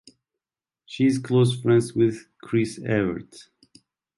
She 0.85 1.05
is 1.05 1.19
close 1.19 1.61
friends 1.61 1.93
with 1.93 2.25
Chris 2.41 2.79
Evert. 2.83 3.49